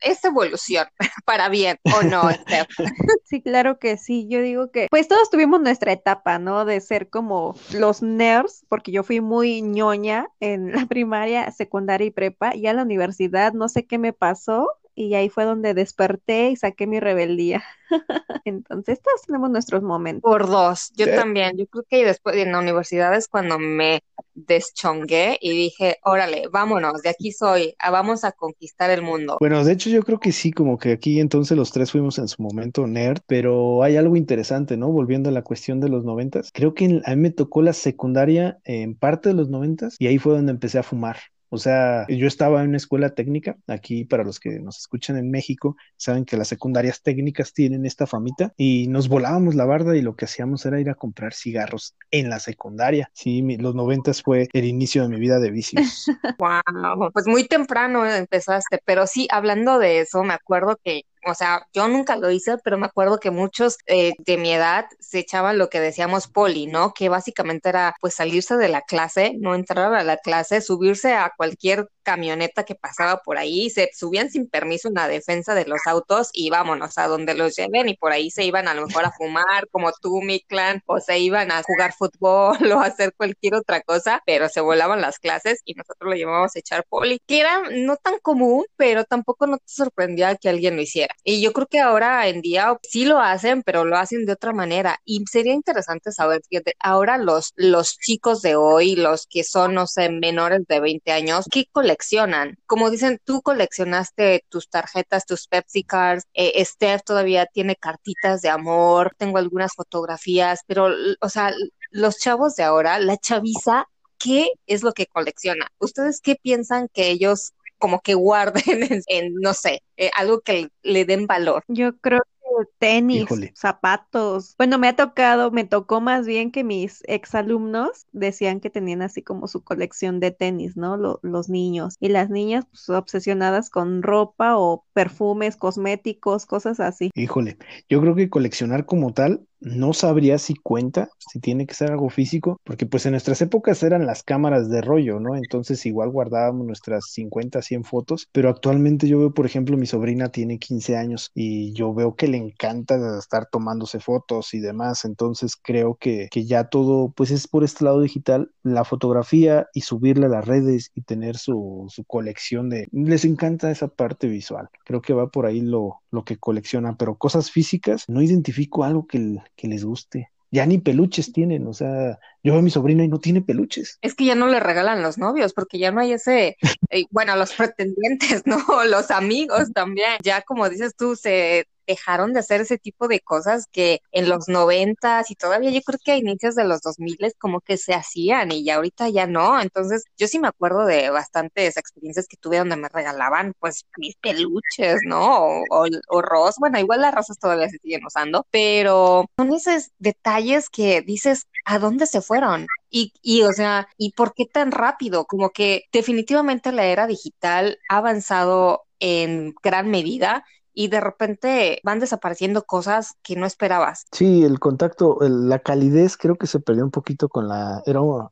[0.00, 0.86] es evolución,
[1.24, 2.68] para bien o no, Steph?
[3.24, 4.28] Sí, claro que sí.
[4.28, 6.64] Yo digo que, pues todos tuvimos nuestra etapa, ¿no?
[6.64, 12.10] De ser como los nerds, porque yo fui muy ñoña en la primaria, secundaria y
[12.10, 14.68] prepa, y a la universidad no sé qué me pasó.
[14.96, 17.62] Y ahí fue donde desperté y saqué mi rebeldía.
[18.44, 20.22] Entonces, todos tenemos nuestros momentos.
[20.22, 21.12] Por dos, yo Sí.
[21.14, 21.56] también.
[21.58, 24.00] Yo creo que después en la universidad es cuando me
[24.34, 29.36] deschongué y dije, órale, vámonos, de aquí soy, ah, vamos a conquistar el mundo.
[29.38, 32.28] Bueno, de hecho yo creo que sí, como que aquí entonces los tres fuimos en
[32.28, 34.88] su momento nerd, pero hay algo interesante, ¿no?
[34.90, 37.72] Volviendo a la cuestión de los noventas, creo que en- a mí me tocó la
[37.74, 41.18] secundaria en parte de los noventas y ahí fue donde empecé a fumar.
[41.48, 45.30] O sea, yo estaba en una escuela técnica, aquí para los que nos escuchan en
[45.30, 50.02] México, saben que las secundarias técnicas tienen esta famita y nos volábamos la barda y
[50.02, 53.10] lo que hacíamos era ir a comprar cigarros en la secundaria.
[53.14, 56.12] Sí, mi- los noventas fue el inicio de mi vida de vicios.
[56.38, 61.66] Wow, pues muy temprano empezaste, pero sí, hablando de eso, me acuerdo que, o sea,
[61.72, 65.58] yo nunca lo hice, pero me acuerdo que muchos eh, de mi edad se echaban
[65.58, 66.92] lo que decíamos poli, ¿no?
[66.94, 71.32] Que básicamente era pues salirse de la clase, no entrar a la clase, subirse a
[71.36, 75.80] cualquier camioneta que pasaba por ahí, se subían sin permiso en la defensa de los
[75.86, 79.04] autos y vámonos a donde los lleven y por ahí se iban a lo mejor
[79.04, 83.56] a fumar, como tú, mi clan, o se iban a jugar fútbol o hacer cualquier
[83.56, 87.40] otra cosa, pero se volaban las clases y nosotros lo llevábamos a echar poli, que
[87.40, 91.15] era no tan común, pero tampoco no te sorprendía que alguien lo hiciera.
[91.24, 94.52] Y yo creo que ahora en día sí lo hacen, pero lo hacen de otra
[94.52, 95.00] manera.
[95.04, 99.86] Y sería interesante saber, fíjate, ahora los, los chicos de hoy, los que son, no
[99.86, 102.56] sé, menores de 20 años, ¿qué coleccionan?
[102.66, 108.48] Como dicen, tú coleccionaste tus tarjetas, tus Pepsi Cards, eh, Steph todavía tiene cartitas de
[108.48, 110.88] amor, tengo algunas fotografías, pero,
[111.20, 111.52] o sea,
[111.90, 115.68] los chavos de ahora, la chaviza, ¿qué es lo que colecciona?
[115.78, 120.68] ¿Ustedes qué piensan que ellos como que guarden en, en, no sé, eh, algo que
[120.82, 121.64] le den valor?
[121.68, 122.36] Yo creo que
[122.78, 123.52] tenis, Híjole.
[123.54, 124.54] zapatos.
[124.56, 129.22] Bueno, me ha tocado, me tocó más bien que mis exalumnos decían que tenían así
[129.22, 130.96] como su colección de tenis, ¿no?
[130.96, 131.96] Lo- los niños.
[132.00, 137.10] Y las niñas, pues, obsesionadas con ropa o perfumes, cosméticos, cosas así.
[137.14, 137.58] Híjole,
[137.88, 142.10] yo creo que coleccionar como tal no sabría si cuenta, si tiene que ser algo
[142.10, 145.36] físico, porque pues en nuestras épocas eran las cámaras de rollo, ¿no?
[145.36, 150.28] Entonces igual guardábamos nuestras 50, 100 fotos, pero actualmente yo veo, por ejemplo, mi sobrina
[150.28, 155.56] tiene 15 años y yo veo que le encanta estar tomándose fotos y demás, entonces
[155.56, 160.26] creo que, que ya todo pues es por este lado digital, la fotografía y subirla
[160.26, 162.88] a las redes y tener su, su colección de...
[162.92, 167.16] Les encanta esa parte visual, creo que va por ahí lo, lo que coleccionan, pero
[167.16, 170.30] cosas físicas, no identifico algo que, que les guste.
[170.50, 173.98] Ya ni peluches tienen, o sea, yo veo a mi sobrina y no tiene peluches.
[174.00, 176.56] Es que ya no le regalan los novios, porque ya no hay ese,
[176.90, 178.58] eh, bueno, los pretendientes, ¿no?
[178.84, 180.12] Los amigos también.
[180.22, 184.48] Ya como dices tú, se dejaron de hacer ese tipo de cosas que en los
[184.48, 187.94] noventas y todavía yo creo que a inicios de los dos miles como que se
[187.94, 189.60] hacían y ya ahorita ya no.
[189.60, 194.16] Entonces, yo sí me acuerdo de bastantes experiencias que tuve donde me regalaban pues mis
[194.16, 195.46] peluches, ¿no?
[195.46, 200.68] O, o, o bueno, igual las rosas todavía se siguen usando, pero son esos detalles
[200.70, 202.66] que dices, ¿a dónde se fueron?
[202.90, 205.26] Y, y, o sea, ¿y por qué tan rápido?
[205.26, 210.44] Como que definitivamente la era digital ha avanzado en gran medida
[210.76, 214.04] y de repente van desapareciendo cosas que no esperabas.
[214.12, 217.82] Sí, el contacto, el- la calidez creo que se perdió un poquito con la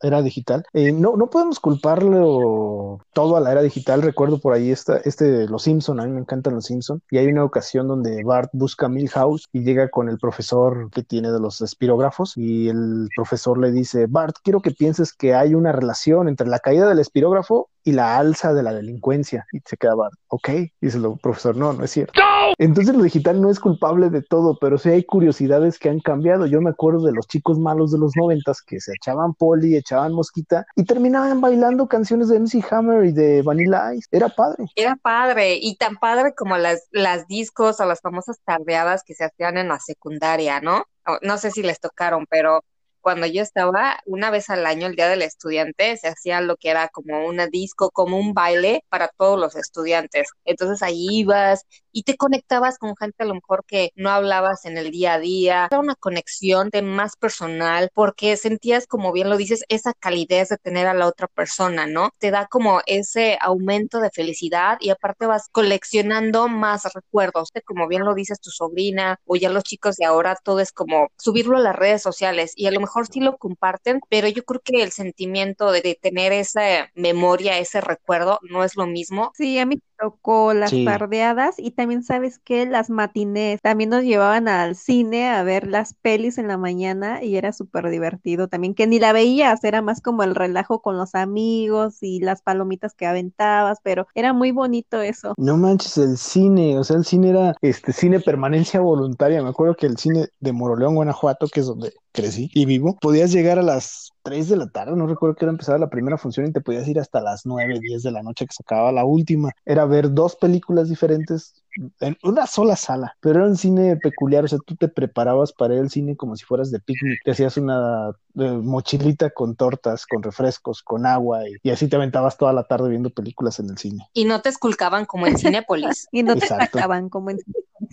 [0.00, 0.62] era, digital.
[0.74, 4.02] Eh, no, no podemos culparlo todo a la era digital.
[4.02, 7.26] Recuerdo por ahí esta, este, Los Simpson, a mí me encantan Los Simpson, y hay
[7.28, 11.62] una ocasión donde Bart busca Milhouse y llega con el profesor que tiene de los
[11.62, 16.46] espirógrafos y el profesor le dice, Bart, quiero que pienses que hay una relación entre
[16.46, 19.46] la caída del espirógrafo y la alza de la delincuencia.
[19.52, 20.48] Y se queda Bart, ok,
[20.80, 22.20] dice el profesor, no, no es cierto.
[22.58, 26.46] Entonces lo digital no es culpable de todo, pero sí hay curiosidades que han cambiado.
[26.46, 30.12] Yo me acuerdo de los chicos malos de los noventas que se echaban poli, echaban
[30.12, 34.08] mosquita y terminaban bailando canciones de MC Hammer y de Vanilla Ice.
[34.10, 34.64] Era padre.
[34.76, 39.24] Era padre y tan padre como las, las discos o las famosas tardeadas que se
[39.24, 40.84] hacían en la secundaria, ¿no?
[41.22, 42.62] No sé si les tocaron, pero
[43.04, 46.70] cuando yo estaba, una vez al año, el Día del Estudiante, se hacía lo que
[46.70, 50.28] era como una disco, como un baile para todos los estudiantes.
[50.44, 54.76] Entonces ahí ibas y te conectabas con gente a lo mejor que no hablabas en
[54.76, 55.68] el día a día.
[55.70, 60.58] Era una conexión de más personal porque sentías, como bien lo dices, esa calidez de
[60.58, 62.10] tener a la otra persona, ¿no?
[62.18, 67.50] Te da como ese aumento de felicidad y aparte vas coleccionando más recuerdos.
[67.64, 71.08] Como bien lo dices tu sobrina o ya los chicos de ahora, todo es como
[71.16, 74.60] subirlo a las redes sociales y a lo mejor sí lo comparten, pero yo creo
[74.64, 79.30] que el sentimiento de, de tener esa memoria, ese recuerdo, no es lo mismo.
[79.36, 80.84] Sí, a mí tocó las Sí.
[80.84, 85.94] tardeadas y también sabes que las matinés también nos llevaban al cine a ver las
[85.94, 90.00] pelis en la mañana y era súper divertido también, que ni la veías, era más
[90.00, 95.00] como el relajo con los amigos y las palomitas que aventabas, pero era muy bonito
[95.02, 95.34] eso.
[95.36, 99.42] No manches, el cine, o sea, el cine era este cine permanencia voluntaria.
[99.42, 103.32] Me acuerdo que el cine de Moroleón, Guanajuato, que es donde crecí y vivo, podías
[103.32, 106.46] llegar a las 3 de la tarde, no recuerdo que era empezar la primera función
[106.46, 109.04] y te podías ir hasta las 9, 10 de la noche que se acababa la
[109.04, 109.50] última.
[109.66, 111.62] Era ver dos películas diferentes
[112.00, 115.74] en una sola sala, pero era un cine peculiar, o sea, tú te preparabas para
[115.74, 120.06] ir al cine como si fueras de picnic, te hacías una eh, mochilita con tortas,
[120.06, 123.70] con refrescos, con agua y, y así te aventabas toda la tarde viendo películas en
[123.70, 124.08] el cine.
[124.12, 126.08] Y no te esculcaban como en Cinépolis.
[126.12, 126.78] Y no te Exacto.
[126.78, 127.38] sacaban como en...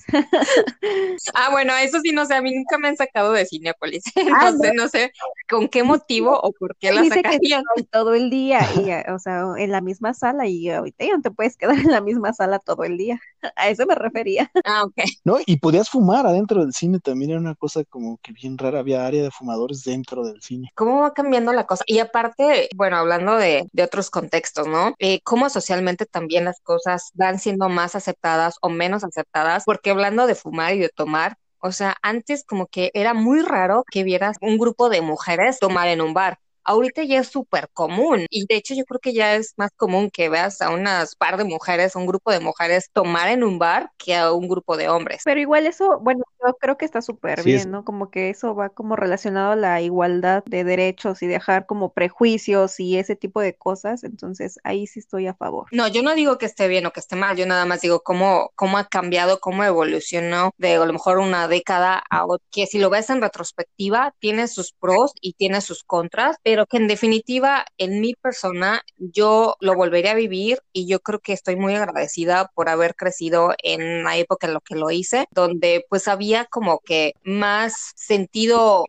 [1.33, 4.03] Ah, bueno, eso sí, no sé, a mí nunca me han sacado de Cinépolis.
[4.15, 5.11] Ah, Entonces, no sé
[5.51, 7.63] con qué motivo o por qué la Dice sacarían.
[7.91, 11.21] todo el día, y, eh, o sea, en la misma sala y ahorita ya no
[11.21, 13.19] te puedes quedar en la misma sala todo el día.
[13.55, 14.51] A eso me refería.
[14.65, 14.95] Ah, ok.
[15.23, 18.79] No, y podías fumar adentro del cine, también era una cosa como que bien rara,
[18.79, 20.69] había área de fumadores dentro del cine.
[20.75, 21.83] ¿Cómo va cambiando la cosa?
[21.87, 24.93] Y aparte, bueno, hablando de, de otros contextos, ¿no?
[24.99, 30.27] Eh, cómo socialmente también las cosas van siendo más aceptadas o menos aceptadas, porque hablando
[30.27, 34.37] de fumar y de tomar, o sea, antes como que era muy raro que vieras
[34.41, 36.39] un grupo de mujeres tomar en un bar.
[36.71, 40.09] Ahorita ya es súper común y de hecho yo creo que ya es más común
[40.11, 43.91] que veas a unas par de mujeres, un grupo de mujeres tomar en un bar
[43.97, 45.21] que a un grupo de hombres.
[45.25, 47.83] Pero igual eso, bueno, yo creo que está súper Sí, es- bien, ¿no?
[47.85, 52.79] Como que eso va como relacionado a la igualdad de derechos y dejar como prejuicios
[52.79, 54.03] y ese tipo de cosas.
[54.03, 55.67] Entonces, ahí sí estoy a favor.
[55.71, 58.01] No, yo no digo que esté bien o que esté mal, yo nada más digo
[58.03, 62.67] cómo, cómo ha cambiado, cómo evolucionó de a lo mejor una década a otra, que
[62.67, 66.87] si lo ves en retrospectiva, tiene sus pros y tiene sus contras, pero que en
[66.87, 71.75] definitiva, en mi persona, yo lo volvería a vivir y yo creo que estoy muy
[71.75, 76.45] agradecida por haber crecido en la época en lo que lo hice, donde pues había
[76.45, 78.85] como que más sentido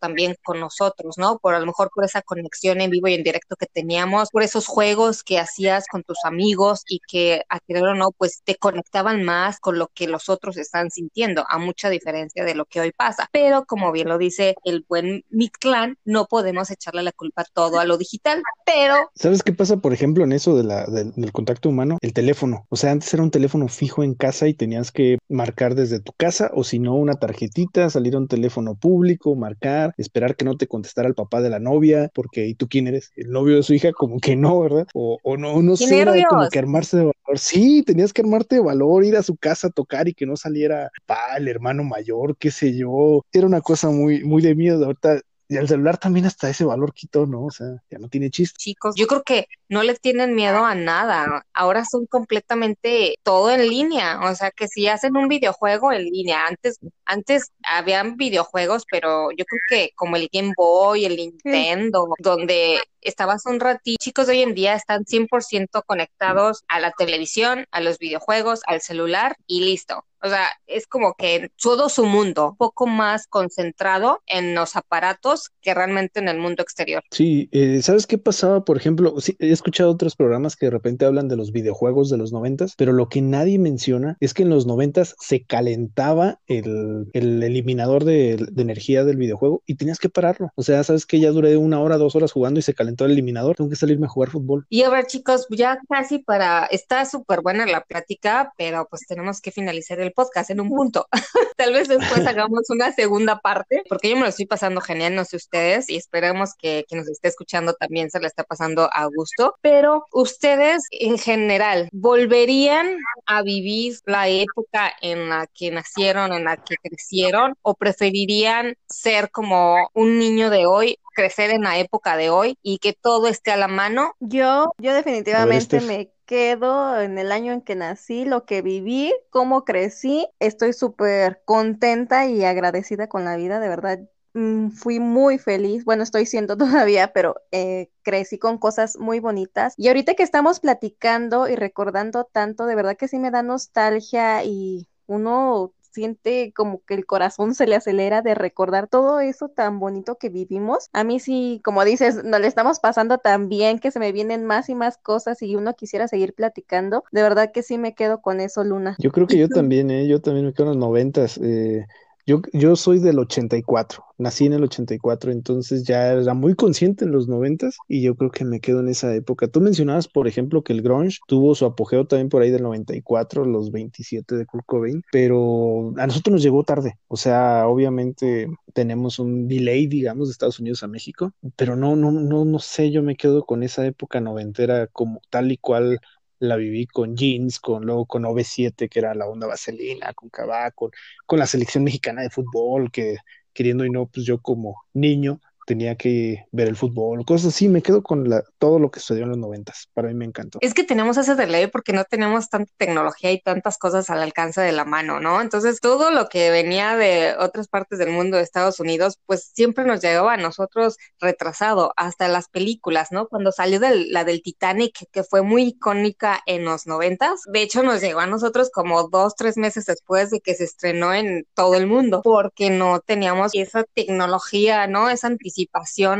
[0.00, 1.38] también con nosotros, ¿no?
[1.38, 4.42] Por a lo mejor por esa conexión en vivo y en directo que teníamos, por
[4.42, 8.56] esos juegos que hacías con tus amigos y que a querer o no, pues te
[8.56, 12.80] conectaban más con lo que los otros están sintiendo, a mucha diferencia de lo que
[12.80, 13.28] hoy pasa.
[13.32, 17.84] Pero como bien lo dice el buen Mictlán, no podemos echarle la culpa todo a
[17.84, 21.98] lo digital, pero ¿Sabes qué pasa, por ejemplo, en eso del contacto humano?
[22.00, 22.66] El teléfono.
[22.68, 26.12] O sea, antes era un teléfono fijo en casa y tenías que marcar desde tu
[26.12, 30.56] casa o si no, una tarjetita, salir a un teléfono público, marcar, esperar que no
[30.56, 33.10] te contestara el papá de la novia, porque ¿y tú quién eres?
[33.16, 34.86] El novio de su hija, como que no, ¿verdad?
[34.94, 37.38] O, o no, no ¡Qué sé, como que armarse de valor.
[37.38, 40.36] Sí, tenías que armarte de valor, ir a su casa a tocar y que no
[40.36, 43.24] saliera pa, el hermano mayor, qué sé yo.
[43.32, 44.84] Era una cosa muy, muy de miedo.
[44.84, 47.46] Ahorita Y el celular también hasta ese valor quitó, ¿no?
[47.46, 48.58] O sea, ya no tiene chiste.
[48.58, 51.46] chicos, yo creo que no le tienen miedo a nada.
[51.54, 54.20] Ahora son completamente todo en línea.
[54.30, 59.46] O sea, que si hacen un videojuego en línea, antes, antes habían videojuegos, pero yo
[59.46, 64.54] creo que como el Game Boy, el Nintendo, donde estabas un ratito, chicos hoy en
[64.54, 70.04] día están 100% conectados a la televisión, a los videojuegos, al celular y listo.
[70.22, 75.50] O sea, es como que todo su mundo, un poco más concentrado en los aparatos
[75.60, 77.02] que realmente en el mundo exterior.
[77.10, 78.64] Sí, eh, ¿sabes qué pasaba?
[78.64, 82.16] Por ejemplo, sí, he escuchado otros programas que de repente hablan de los videojuegos de
[82.16, 87.08] los noventas, pero lo que nadie menciona es que en los noventas se calentaba el,
[87.12, 90.50] el eliminador de, de energía del videojuego y tenías que pararlo.
[90.54, 93.12] O sea, sabes que ya duré una hora, dos horas jugando y se calentó el
[93.12, 94.66] eliminador, tengo que salirme a jugar fútbol.
[94.68, 99.40] Y a ver, chicos, ya casi para, está súper buena la plática, pero pues tenemos
[99.40, 101.06] que finalizar el podcast en un punto.
[101.56, 105.24] Tal vez después hagamos una segunda parte, porque yo me lo estoy pasando genial, no
[105.24, 109.06] sé ustedes, y esperemos que quien nos esté escuchando también se la está pasando a
[109.06, 109.54] gusto.
[109.60, 116.56] Pero ustedes en general, ¿volverían a vivir la época en la que nacieron, en la
[116.56, 122.30] que crecieron, o preferirían ser como un niño de hoy crecer en la época de
[122.30, 124.12] hoy y que todo esté a la mano.
[124.20, 129.64] Yo, yo definitivamente me quedo en el año en que nací, lo que viví, cómo
[129.64, 130.28] crecí.
[130.40, 134.00] Estoy súper contenta y agradecida con la vida, de verdad.
[134.34, 139.74] mm, Fui muy feliz, bueno, estoy siendo todavía, pero eh, crecí con cosas muy bonitas.
[139.76, 144.44] Y ahorita que estamos platicando y recordando tanto, de verdad que sí me da nostalgia
[144.44, 149.78] y uno siente como que el corazón se le acelera de recordar todo eso tan
[149.78, 150.88] bonito que vivimos.
[150.92, 154.44] A mí sí, como dices, nos le estamos pasando tan bien que se me vienen
[154.44, 157.04] más y más cosas y uno quisiera seguir platicando.
[157.12, 158.96] De verdad que sí me quedo con eso, Luna.
[158.98, 160.06] Yo creo que yo también, ¿eh?
[160.06, 161.38] Yo también me quedo en los noventas.
[161.42, 161.86] Eh,
[162.28, 167.10] yo, yo soy del 84, nací en el 84, entonces ya era muy consciente en
[167.10, 169.48] los noventas y yo creo que me quedo en esa época.
[169.48, 173.46] Tú mencionabas, por ejemplo, que el grunge tuvo su apogeo también por ahí del 94,
[173.46, 176.98] los 27 de Kurt Cobain, pero a nosotros nos llegó tarde.
[177.08, 182.12] O sea, obviamente tenemos un delay, digamos, de Estados Unidos a México, pero no, no,
[182.12, 185.98] no, no sé, yo me quedo con esa época noventera como tal y cual
[186.38, 190.70] la viví con jeans, con luego con OV7, que era la onda vaselina, con Cabá,
[190.72, 190.90] con,
[191.26, 193.16] con la selección mexicana de fútbol, que
[193.52, 197.82] queriendo y no, pues yo como niño tenía que ver el fútbol, cosas así, me
[197.82, 200.58] quedo con la, todo lo que sucedió en los noventas, para mí me encantó.
[200.62, 204.62] Es que tenemos ese delay porque no tenemos tanta tecnología y tantas cosas al alcance
[204.62, 205.42] de la mano, ¿no?
[205.42, 209.84] Entonces, todo lo que venía de otras partes del mundo, de Estados Unidos, pues siempre
[209.84, 213.28] nos llegaba a nosotros retrasado, hasta las películas, ¿no?
[213.28, 217.82] Cuando salió del- la del Titanic, que fue muy icónica en los noventas, de hecho
[217.82, 221.74] nos llegó a nosotros como dos, tres meses después de que se estrenó en todo
[221.74, 225.10] el mundo, porque no teníamos esa tecnología, ¿no?
[225.10, 225.57] Esa anticipación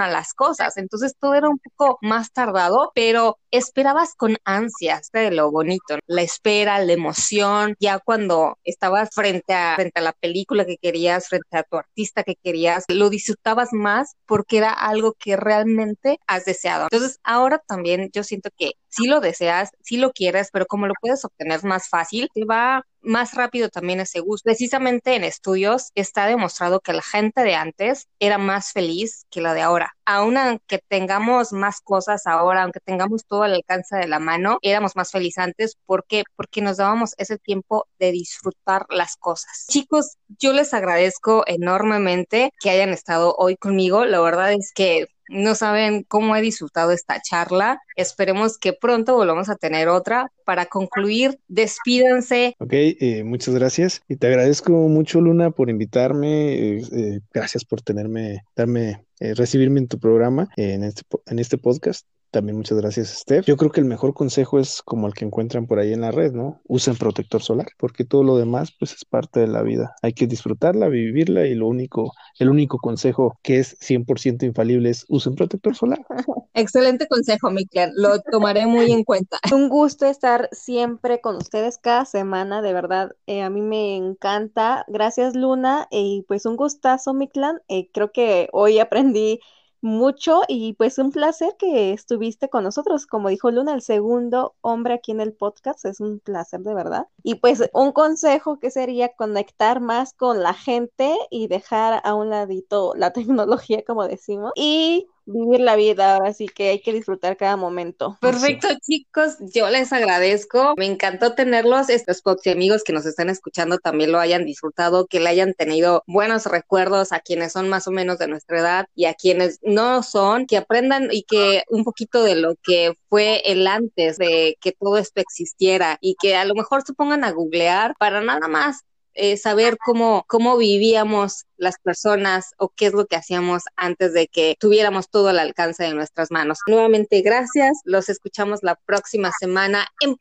[0.01, 0.77] a las cosas.
[0.77, 6.22] Entonces, todo era un poco más tardado, pero esperabas con ansias de lo bonito, la
[6.22, 11.57] espera, la emoción, ya cuando estabas frente a, frente a la película que querías, frente
[11.57, 16.88] a tu artista que querías, lo disfrutabas más porque era algo que realmente has deseado.
[16.90, 20.94] Entonces, ahora también yo siento que sí lo deseas, sí lo quieres, pero como lo
[21.01, 24.44] puedes obtener más fácil, te va más rápido también ese gusto.
[24.44, 29.55] Precisamente en estudios está demostrado que la gente de antes era más feliz que la
[29.55, 29.94] de ahora.
[30.05, 34.96] Aun aunque tengamos más cosas ahora, aunque tengamos todo al alcance de la mano, éramos
[34.96, 35.77] más felices antes.
[35.87, 36.24] ¿Por qué?
[36.37, 39.66] Porque nos dábamos ese tiempo de disfrutar las cosas.
[39.68, 44.05] Chicos, yo les agradezco enormemente que hayan estado hoy conmigo.
[44.05, 47.81] La verdad es que no saben cómo he disfrutado esta charla.
[47.97, 50.31] Esperemos que pronto volvamos a tener otra.
[50.45, 52.55] Para concluir, despídanse.
[52.59, 54.03] Ok, eh, muchas gracias.
[54.09, 56.55] Y te agradezco mucho, Luna, por invitarme.
[56.55, 61.59] eh, eh, gracias por tenerme, darme, eh, recibirme en tu programa, en este, en este
[61.59, 62.07] podcast.
[62.31, 63.47] También muchas gracias, Steph.
[63.47, 66.11] Yo creo que el mejor consejo es como el que encuentran por ahí en la
[66.11, 66.61] red, ¿no?
[66.67, 69.95] Usen protector solar, porque todo lo demás, pues, es parte de la vida.
[70.03, 75.07] Hay que disfrutarla, vivirla, y lo único, el único consejo que es 100% infalible es
[75.09, 76.01] usen protector solar.
[76.55, 77.93] Excelente consejo, Miquel.
[77.95, 79.38] Lo tomaré muy en cuenta.
[79.55, 84.85] Un gusto estar siempre con ustedes cada semana, de verdad, eh, a mí me encanta.
[84.88, 87.61] Gracias, Luna, y pues un gustazo, mi clan.
[87.69, 89.41] Eh, creo que hoy aprendí
[89.81, 93.07] mucho y pues un placer que estuviste con nosotros.
[93.07, 97.07] Como dijo Luna, el segundo hombre aquí en el podcast, es un placer de verdad.
[97.23, 102.31] Y pues un consejo que sería conectar más con la gente y dejar a un
[102.31, 104.53] ladito la tecnología, como decimos.
[104.57, 108.17] Y vivir la vida, así que hay que disfrutar cada momento.
[108.21, 110.75] Perfecto, chicos, yo les agradezco.
[110.77, 111.91] Me encantó tenerlos.
[111.91, 116.03] Estos Foxy amigos que nos están escuchando también lo hayan disfrutado, que le hayan tenido
[116.07, 120.03] buenos recuerdos a quienes son más o menos de nuestra edad y a quienes no
[120.03, 124.72] son, que aprendan y que un poquito de lo que fue el antes de que
[124.72, 128.85] todo esto existiera y que a lo mejor se pongan a googlear para nada más
[129.19, 134.29] eh, saber cómo, cómo vivíamos las personas o qué es lo que hacíamos antes de
[134.29, 136.59] que tuviéramos todo al alcance de nuestras manos.
[136.69, 137.81] Nuevamente, gracias.
[137.85, 140.16] Los escuchamos la próxima semana en lo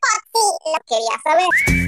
[0.86, 1.87] quería saber.